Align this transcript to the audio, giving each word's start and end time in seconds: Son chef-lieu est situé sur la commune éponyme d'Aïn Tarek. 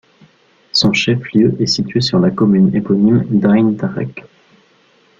Son 0.71 0.93
chef-lieu 0.93 1.55
est 1.61 1.67
situé 1.67 2.01
sur 2.01 2.17
la 2.17 2.31
commune 2.31 2.73
éponyme 2.75 3.23
d'Aïn 3.29 3.75
Tarek. 3.75 4.23